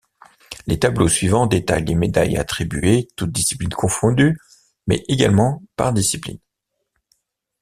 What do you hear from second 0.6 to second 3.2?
Les tableaux suivants détaillent les médailles attribuées,